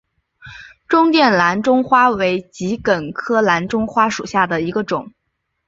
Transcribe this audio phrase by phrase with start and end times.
[0.87, 5.13] 中甸蓝钟花为桔梗科蓝钟花属下的一个种。